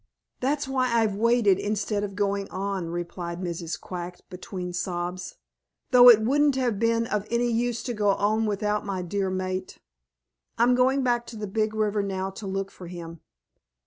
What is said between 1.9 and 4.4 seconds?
of going on," replied Mrs. Quack